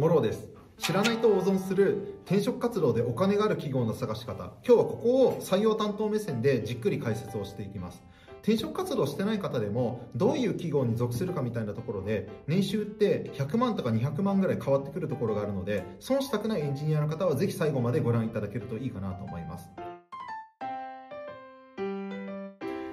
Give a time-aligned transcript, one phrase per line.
[0.00, 0.48] モローです。
[0.78, 4.54] 知らないと大損する転職活動でお金がある企業の探し方。
[4.66, 8.02] 今日はここを採用担当目線でじっくり解説をしていきます。
[8.42, 19.68] 転職活動してない方でもどういう企業に属するかみたいなところで年収って100万とか200万ぐらい変わってくるところがあるので損したくないエンジニアの方はぜひ最後までご覧いただけるといいかなと思います。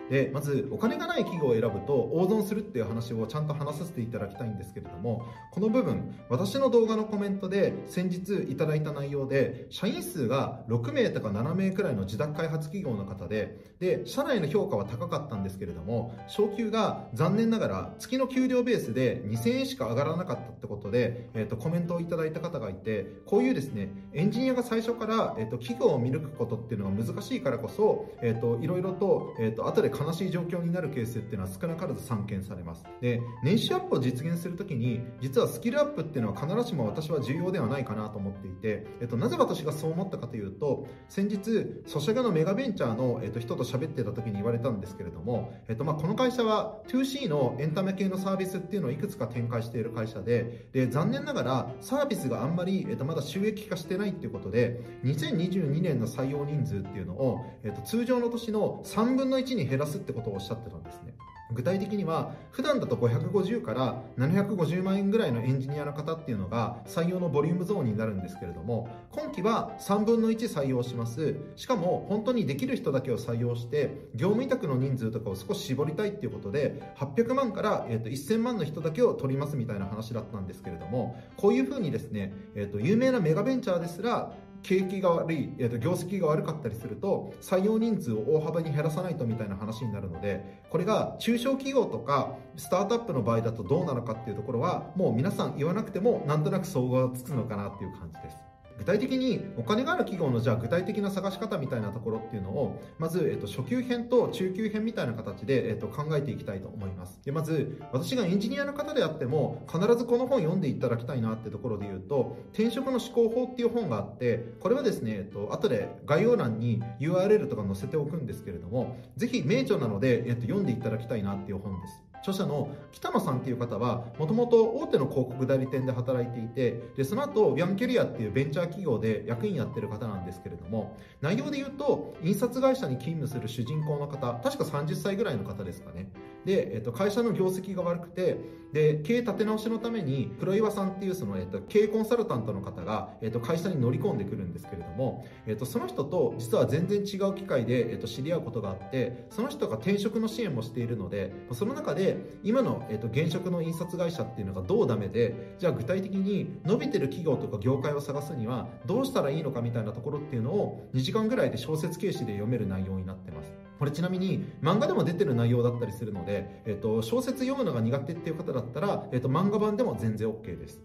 [0.09, 32.85] でまずお金がない企業を選ぶと大損するっていう話をちゃんと話させていただきたいんですけれどもこの部分私の動画のコメントで先日いただいた内容で社員数が6名とか7名くらいの自宅開発企業の方でで社内の評価は高かったんですけれども昇給が残念ながら月の給料ベースで2000円しか上がらなかったってことで、えー、とコメントをいただいた方がいてこういうですねエンジニアが最初から、えー、と企業を見抜くことっていうのが難しいからこそ、えー、といろいろと,、えー、と後で悲しい状況になるケースっていうのは少なからず散見されます。
[33.01, 61.13] で年収アップを実現するときに実はスキルアップっていうのは必ずしも私は重要ではないかなと思っていて、えっと、なぜ私がそう思ったかというと先日ソシャゲのメガベンチャーの、えっと、人と喋ってた時に言われたんですけれども、えっとまあ、この会社は 2C のエンタメ系のサービスっていうのをいくつか展開している会社でで残念ながらサービスがあんまり、えっと、まだ収益化してないっていうことで2022年の採用人数っていうのを、えっと、通常の年の3分の1に減らすってことをおっしゃってたんですね。
[61.53, 71.35] 具体的には普段だと550から750万円ぐらいのエンジニアの方っていうのが採用のボリュームゾーンになるんですけれども今期は3分の1採用します。
[71.55, 98.46] しかも本当にできる人だけを採用して業務委託の人数とかを少し絞りたいっていうことで800万から、えー、と1000万の人だけを取りますみたいな話だったんですけれどもこういうふうにですね、えー、と有名なメガベンチャーですら景気が悪い、えー、と業績が悪かったりすると採用人数を大幅に減らさないとみたいな話になるのでこれが中小企業とかスタートアップの場合だとどうなのかっていうところはもう皆さん言わなくてもなんとなく総合がつくのかなっていう感じです。
[98.77, 107.19] 具体的にお金がある企業のじゃあ具体的な探し方みたいなところっていうのをまず、えっと、初級編と中級編みたいな形で、えっと、考えていきたいと思います。
[107.23, 122.06] でまず私がエンジニアの方であっても必ずこの本読んでいただきたいなってところで言うと転職の思考法っていう本があってこれはですね、えっと後で概要欄に URL とか載せておくんですけれどもぜひ名著なので、えっと、読んでいただきたいなっていう本です。
[122.21, 136.09] 著者の北野さんっていう方はもともと大手の広告代理店で働いていてでその後ウィアンキャリアっていうベンチャー企業で役員やってる方なんですけれども内容で言うと印刷会社に勤務する主人公の方確か30歳ぐらいの方ですかね。
[136.45, 138.37] で、えっと、会社の業績が悪くて
[138.73, 152.06] で経営立て直しのために黒岩さんっていうその、えっと、経営コンサルタントの方が、えっと、会社に乗り込んでくるんですけれども、えっと、その人と実は全然違う機会で、えっと、知り合うことがあってその人が転職の支援もしているのでその中で
[152.43, 163.53] 今の、えーと、現職の印刷会社っていうのがどうダメでじゃあ具体的に伸びてる企業とか業界を探すにはどうしたらいいのかみたいなところっていうのを2時間ぐらいで小説形式で読める内容になってます。
[163.79, 170.81] これちなみに漫画でも出てる内容だったりするので、えーと、小説読むのが苦手っていう方だったら、えーと漫画版でも全然 OK です。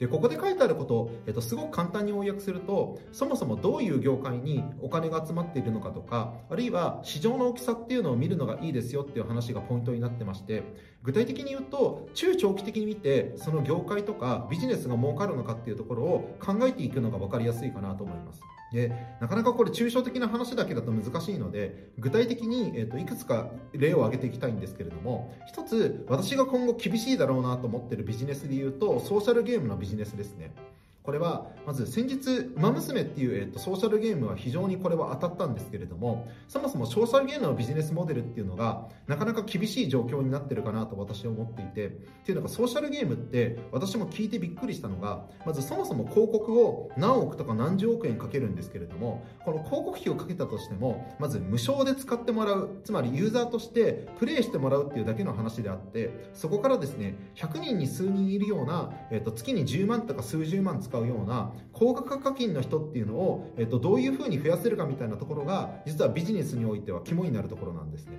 [0.00, 10.62] でここで書いてあること、えっと、すごく簡単に要約するとそもそもどういう業界にお金が集まっているのかとかあるいは市場の大きさっていうのを見るのがいいですよっていう話がポイントになってまして
[11.02, 18.40] 具体的に言うと中長期的に見てその業界とかビジネスが儲かるのかっていうところを考えていくのが分かりやすいかなと思います。
[18.72, 30.54] でなかなかこれ抽象的な話だけだと難しいので具体的に、えーと、いくつか例を挙げていきたいんですけれども一つ私が今後厳しいだろうなと思ってるビジネスで言うとソーシャルゲームのビジネスですね。
[31.02, 41.90] これはまず先日「ウマ娘」っていう、ソーシャルゲームは非常にこれは当たったんですけれどもそもそもソーシャルゲームのビジネスモデルっていうのがなかなか厳しい状況になってるかなと私は思っていてっ
[42.24, 68.18] ていうのがソーシャルゲームって私も聞いてびっくりしたのがまずそもそも広告を何億とか何十億円かけるんですけれどもこの広告費をかけたとしてもまず無償で使ってもらうつまりユーザーとしてプレイしてもらうっていうだけの話であってそこからですね100人に数人いるような、えーと月に10万とか数十万使使うような高額課金の人っていうのを、えっと、どういうふうに増やせるかみたいなところが実はビジネスにおいては肝になるところなんですね。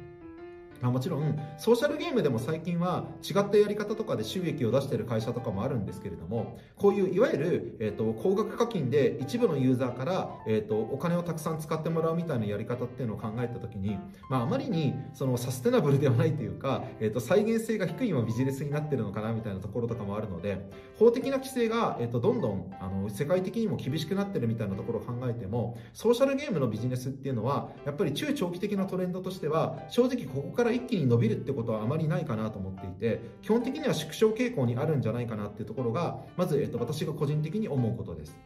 [0.81, 13.97] まあ、もちろんソーシャルゲームでも最近は違ったやり方とかで収益を出している会社とかもあるんですけれどもこういういわゆる、えーと、高額課金で一部のユーザーから、えーと、お金をたくさん使ってもらうみたいなやり方っていうのを考えた時に、
[14.29, 20.67] まあ、あまりにそのサステナブルではないというか、えーと、再現性が低い今ビジネスになってるのかなみたいなところとかもあるので
[20.97, 38.37] 法的な規制が、えー、とどんどんあの世界的にも厳しくなってるみたいなところを考えてもソーシャルゲームのビジネスっていうのはやっぱり中長期的なトレンドとしては正直ここから一気に伸びるってことはあまりないかなと思っていて基本的には縮小傾向にあるんじゃないかなっていうところがまず、えっと、私が個人的に思うことです。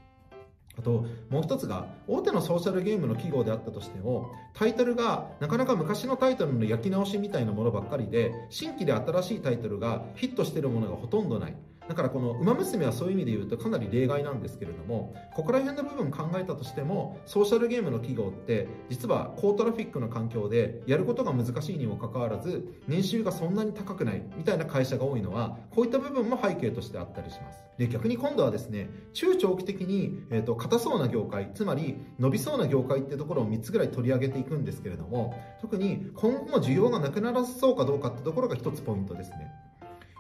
[0.78, 11.56] あともう一つが大手のソーシャルゲームの企業であったとしてもタイトルがなかなか昔のタイトルの焼き直しみたいなものばっかりで新規で新しいタイトルがヒットしてるものがほとんどない。
[11.88, 27.66] だからこの「ウマ娘」はそういう意味で言うとかなり例外なんですけれどもここら辺の部分考えたとしてもソーシャルゲームの企業って実は高トラフィックの環境でやることが難しいにもかかわらず年収がそんなに高くないみたいな会社が多いのはこういった部分も背景としてあったりします。
[27.78, 39.52] で逆に今度はですね中長期的に、えーと、硬そうな業界つまり伸びそうな業界ってところを3つぐらい取り上げていくんですけれども特に今後も需要がなくならそうかどうかってところが1つポイントですね。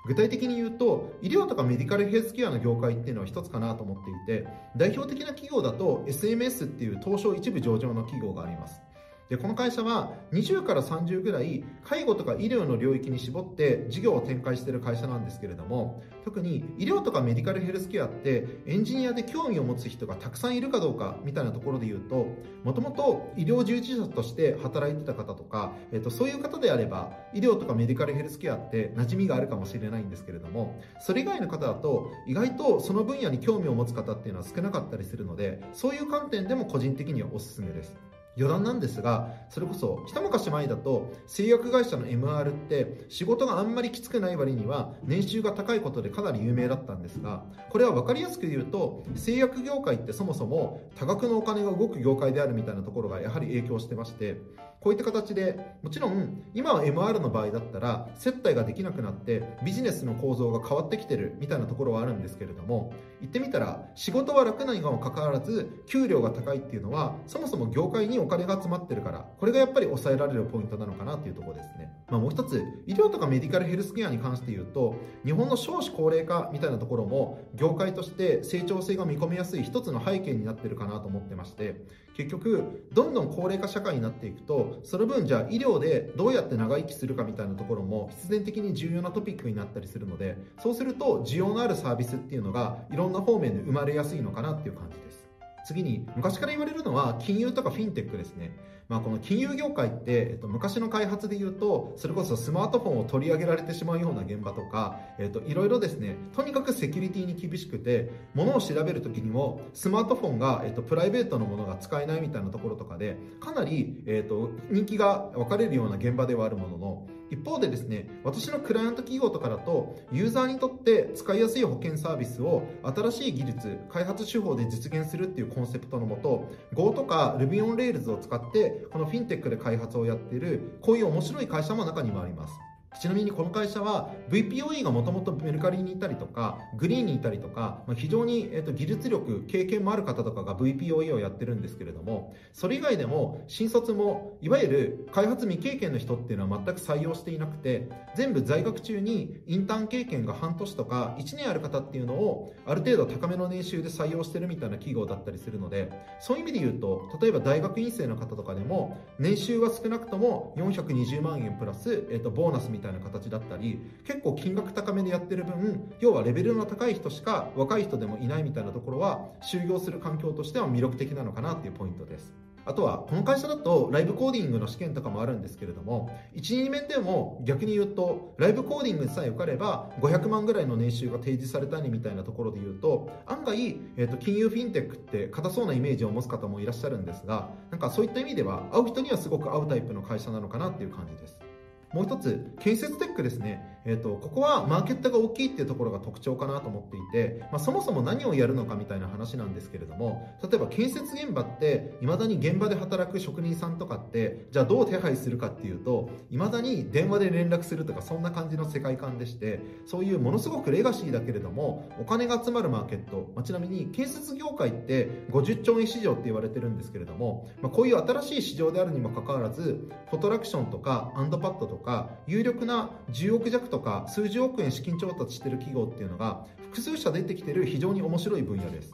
[0.05, 4.47] 具体的に言うと医療とかメディカルヘルスケアの業界っていうのは一つかなと思っていて
[4.77, 8.81] 代表的な企業だと SMS っていう東証一部上場の企業があります。
[9.29, 22.27] でこの会社は20から30ぐらい介護とか医療の領域に絞って事業を展開している会社なんですけれども特に医療とかメディカルヘルスケアってエンジニアで興味を持つ人がたくさんいるかどうかみたいなところで言うと
[22.63, 38.14] もともと医療従事者として働いてた方とか、えっと、そういう方であれば医療とかメディカルヘルスケアって馴染みがあるかもしれないんですけれどもそれ以外の方だと意外とその分野に興味を持つ方っていうのは少なかったりするのでそういう観点でも個人的にはおすすめです。
[38.37, 54.37] 余談なんですがそれこそ一昔前だと製薬会社の MR って仕事があんまりきつくない割には年収が高いことでかなり有名だったんですがこれは分かりやすく言うと製薬業界ってそもそも多額のお金が動く業界であるみたいなところがやはり影響してまして
[54.85, 74.93] こういった形でもちろん今は MR の場合だったら接待ができなくなってビジネスの構造が変わってきてるみたいなところはあるんですけれども言ってみたら仕事は楽なにもかかわらず給料が高いっていうのはそもそも業界にお金が集まってるからこれがやっぱり抑えられるポイントなのかなっていうところですね、まあ、もう一つ医療とかメディカルヘルスケアに関して言うと
[75.25, 81.81] 日本の少子高齢化みたいなところも業界として成長性が見込みやすい一つの背景になってるかなと思ってまして
[82.15, 95.25] 結局どんどん高齢化社会になっていくとその分じゃあ医療でどうやって長生きするかみたいなところも必然的に重要なトピックになったりするのでそうすると需要のあるサービスっていうのがいろんな方面で生まれやすいのかなっていう感じです。
[95.65, 98.55] 次に昔から言われるのは金融とかフィンテックですね。
[98.87, 106.15] まあ、この金融業界って、えっと、昔の開発で言うとそれこそスマートフォンを取り上げられてしまうような現場とか、えっと、いろいろですね。
[106.35, 132.53] とにかくセキュリティに厳しくてものを調べるときにもスマートフォンが、えっと、プライベートのものが使えないみたいなところとかでかなり、えっと、人気が分かれるような現場ではあるものの一方でですね私のクライアント企業とかだとユーザーにとって使いやすい保険サービスを新しい技術開発手法で実現するっていうコンセプトのもと Go とか Ruby on Rails を使ってこのフィンテックで開発をやっているこういう面白い会社も中にもあります。
[132.99, 172.45] ちなみにこの会社は VPOE がもともとメルカリにいたりとかグリーンにいたりとか、非常に、技術力経験もある方とかが VPOE をやってるんですけれどもそれ以外でも新卒もいわゆる開発未経験の人っていうのは全く採用していなくて全部在学中にインターン経験が半年とか1年ある方っていうのをある程度高めの年収で採用してるみたいな企業だったりするのでそういう意味で言うと例えば大学院生の方とかでも年収は少なくとも420万円プラス、えー、とボーナスみたいなたいな形だったり結構金額高めでやってる分要はレベルの高い人しか若い人でもいないみたいなところは就業する環境としては魅力的なのかなっていうポイントです。
[172.65, 191.44] あとはこの会社だとライブコーディングの試験とかもあるんですけれども12面でも逆に言うとライブコーディングさえ受かれば500万ぐらいの年収が提示されたりみたいなところで言うと案外、えー、と金融フィンテックって硬そうなイメージを持つ方もいらっしゃるんですがなんかそういった意味では会う人にはすごく合うタイプの会社なのかなっていう感じです。
[191.93, 193.74] もう一つ、建設テックですね。
[193.85, 228.93] え、ー、と、ここはマーケットが大きいっていうところが特徴かなと思っていて、まあ、そもそも何をやるのかみたいな話なんですけれども、例えば建設現場って、未だに現場で働く職人さんとかって、じゃあどう手配するかっていうと、未だに電話で連絡するとか、そんな感じの世界観でして、そういうものすごくレガシーだけれども、お金が集まるマーケット、まあ、ちなみに建設業界って50兆円市場って言われてるんですけれども、まあ、こういう新しい市場であるにもかかわらず、フォトラクションとか、アンドパッドとか、か有力な10億弱ととか数十億円資金調達してる企業っていうのが複数社出てきてる非常に面白い分野です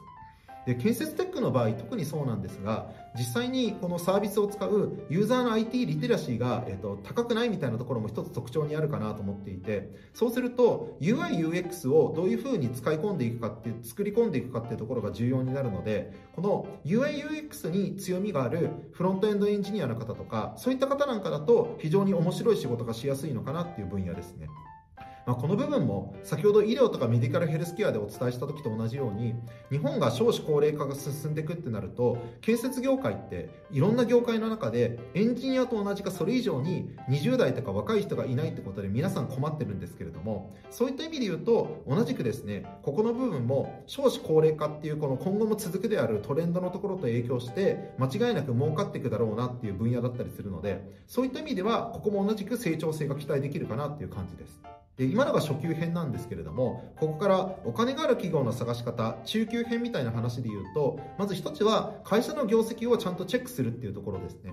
[0.66, 2.86] で建設テックの場合特にそうなんですが
[3.16, 24.48] 実際にこのサービスを使うユーザーの IT リテラシーが、えっと、高くないみたいなところも一つ特徴にあるかなと思っていてそうすると UIUX をどういうふうに使い込んでいくかって作り込んでいくかっていうところが重要になるのでこの UIUX に強みがあるフロントエンドエンジニアの方とかそういった方なんかだと非常に面白い仕事がしやすいのかなっていう分野ですね。
[25.24, 29.34] まあ、この部分も先ほど医療とかメディカルヘルスケアでお伝えした時と同じように
[29.70, 54.60] 日本が少子高齢化が進んでいくってなると建設業界っていろんな業界の中でエンジニアと同じかそれ以上に20代とか若い人がいないってことで皆さん困ってるんですけれどもそういった意味で言うと同じくですねここの部分も少子高齢化っていうこの今後も続くであるトレンドのところと影響して間違いなく儲かっていくだろうなっていう分野だったりするのでそういった意味ではここも同じく成長性が期待できるかなっていう感じです。
[54.96, 64.52] で今のが初級編なんですけれどもここからお金がある企業の探し方中級編みたいな話で言うとまず一つは会社の業績をちゃんとチェックするっていうところですね。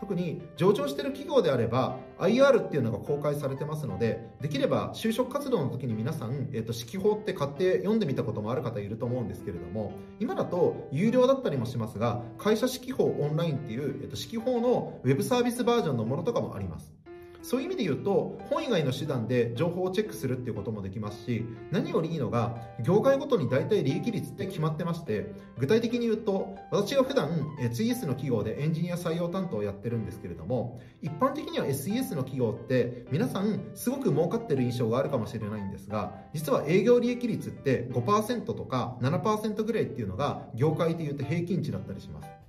[0.00, 16.93] 特に上場している企業であれば IR っていうのが公開されてますのでできれば就職活動の時に皆さん、えーと、指揮法って買って読んでみたこともある方いると思うんですけれども今だと有料だったりもしますが会社指揮法オンラインっていう、えーと指揮法のウェブサービスバージョンのものとかもあります。
[17.44, 27.28] そういう意味で言うと本以外の手段で情報をチェックするっていうこともできますし何よりいいのが業界ごとに大体利益率って決まってまして具体的に言うと私は普段
[27.60, 42.43] SES の企業でエンジニア採用担当をやってるんですけれども一般的には SES の企業って皆さんすごく儲かってる印象があるかもしれないんですが実は営業利益率って5%とか7%ぐらいっていうのが業界で言うと平均値だったりします。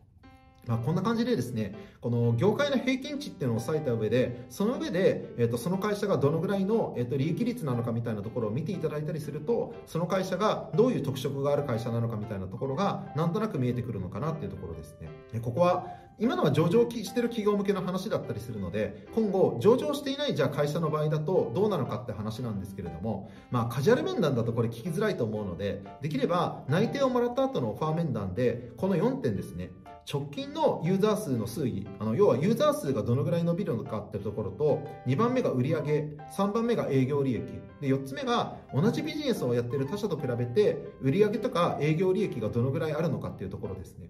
[0.67, 15.10] まあ、こんな感じでですね、この業界の平均値っていうのを抑えた上で、その上で、えっ、と、その会社がどのぐらいの、えっ、と、利益率なのかみたいなところを見ていただいたりすると、その会社がどういう特色がある会社なのかみたいなところが、なんとなく見えてくるのかなっていうところですね。
[15.41, 29.72] ここは、今のは上場してる企業向けの話だったりするので、今後、上場していないじゃあ会社の場合だとどうなのかって話なんですけれども、まあ、カジュアル面談だとこれ聞きづらいと思うので、できれば内定をもらった後のオファー面談で、この4点ですね、
[30.12, 37.41] 直近のユーザー数の推移あの要はユーザー数がどのぐらい伸びるのかっていうところと2番目が売上3番目が営業利益。
[37.81, 44.09] で4つ目が同じビジネスをやってる他社と比べて売上とか営業利益がどのぐらいあるのかっていうところですね。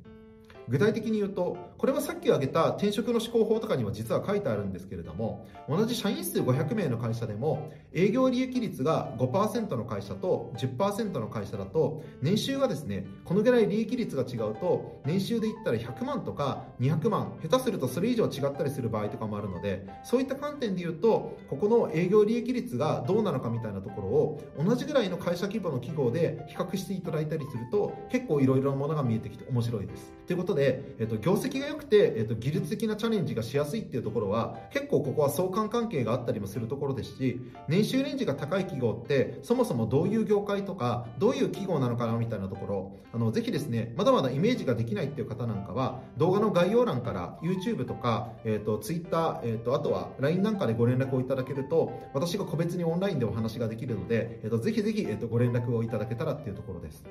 [0.68, 30.14] 具体的に言うとこれはさっき挙げた転職の施行法とかにも実は書いてあるんですけれども同じ社員数500名の会社でも営業利益率が5%の会社と10%の会社だと年収がですねこのぐらい利益率が違うと年収で言ったら100万とか200万下手するとそれ以上違ったりする場合とかもあるのでそういった観点で言うとここの営業利益率がどうなのかみたいなところを同じぐらいの会社規模の企業で比較していただいたりすると結構いろいろなものが見えてきて面白いです。
[30.26, 57.04] ということで、えっと、業績が良くて、えっと、技術的なチャレンジがしやすいっていうところは、結構ここは相関関係があったりもするところですし、年収レンジが高い企業って、そもそもどういう業界とか、どういう企業なのかなみたいなところ、あの、ぜひですね、まだまだイメージができないっていう方なんかは、動画の概要欄から YouTube とか、えっと、Twitter、えっと、あとは LINE なんかでご連絡をいただけると、私が個別にオンラインでお話ができるので、えっと、ぜひぜひ、えっと、ご連絡をいただけたらっていうところです。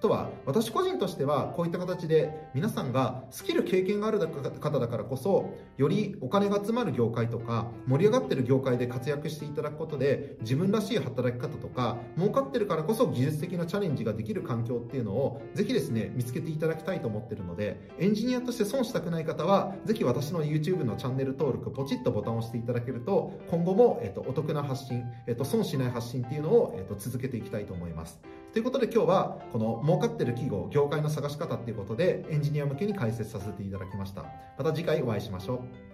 [0.00, 28.20] とは私個人としてはこういった形で皆さんがスキル経験がある方だからこそよりお金が集まる業界とか盛り上がってる業界で活躍していただくことで自分らしい働き方とか儲かってるからこそ技術的なチャレンジができる環境っていうのをぜひですね見つけていただきたいと思ってるのでエンジニアとして損したくない方はぜひ私の YouTube のチャンネル登録ポチッとボタンを押していただけると今後も、えっと、お得な発信、えっと、損しない発信っていうのを、えっと、続けていきたいと思います。
[28.52, 34.24] ということで今日はこの儲かってる企業、業界の探し方っていうことでエンジニア向けに解説させていただきました。
[34.58, 35.89] また次回お会いしましょう。